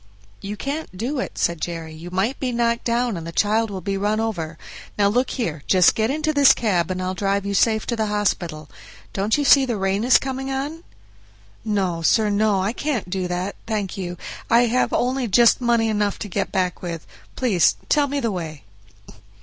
"You 0.41 0.57
can't 0.57 0.97
do 0.97 1.19
it," 1.19 1.37
said 1.37 1.61
Jerry, 1.61 1.93
"you 1.93 2.09
might 2.09 2.39
be 2.39 2.51
knocked 2.51 2.85
down 2.85 3.15
and 3.15 3.27
the 3.27 3.31
child 3.31 3.83
be 3.83 3.97
run 3.99 4.19
over. 4.19 4.57
Now 4.97 5.09
look 5.09 5.29
here, 5.29 5.61
just 5.67 5.93
get 5.93 6.09
into 6.09 6.33
this 6.33 6.55
cab, 6.55 6.89
and 6.89 6.99
I'll 6.99 7.13
drive 7.13 7.45
you 7.45 7.53
safe 7.53 7.85
to 7.85 7.95
the 7.95 8.07
hospital. 8.07 8.67
Don't 9.13 9.37
you 9.37 9.45
see 9.45 9.63
the 9.63 9.77
rain 9.77 10.03
is 10.03 10.17
coming 10.17 10.49
on?" 10.49 10.83
"No, 11.63 12.01
sir, 12.01 12.31
no; 12.31 12.61
I 12.63 12.73
can't 12.73 13.11
do 13.11 13.27
that, 13.27 13.55
thank 13.67 13.95
you, 13.95 14.17
I 14.49 14.61
have 14.65 14.91
only 14.91 15.27
just 15.27 15.61
money 15.61 15.87
enough 15.87 16.17
to 16.17 16.27
get 16.27 16.51
back 16.51 16.81
with. 16.81 17.05
Please 17.35 17.75
tell 17.87 18.07
me 18.07 18.19
the 18.19 18.31
way." 18.31 18.63